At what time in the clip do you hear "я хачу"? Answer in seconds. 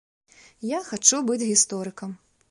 0.69-1.19